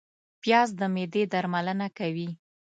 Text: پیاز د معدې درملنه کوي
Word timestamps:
پیاز 0.41 0.69
د 0.79 0.81
معدې 0.93 1.23
درملنه 1.33 1.87
کوي 1.97 2.29